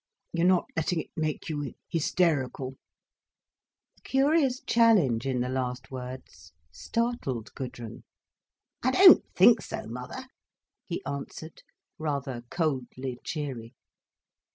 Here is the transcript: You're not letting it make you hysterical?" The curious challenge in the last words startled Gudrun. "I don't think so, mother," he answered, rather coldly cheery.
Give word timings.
You're 0.33 0.47
not 0.47 0.65
letting 0.75 0.99
it 0.99 1.11
make 1.15 1.47
you 1.47 1.75
hysterical?" 1.87 2.71
The 3.97 4.01
curious 4.01 4.59
challenge 4.65 5.27
in 5.27 5.41
the 5.41 5.47
last 5.49 5.91
words 5.91 6.53
startled 6.71 7.53
Gudrun. 7.53 8.03
"I 8.81 8.89
don't 8.89 9.23
think 9.35 9.61
so, 9.61 9.85
mother," 9.85 10.25
he 10.87 11.05
answered, 11.05 11.61
rather 11.99 12.41
coldly 12.49 13.19
cheery. 13.23 13.75